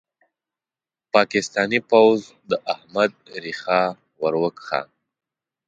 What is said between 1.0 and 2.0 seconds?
پاکستاني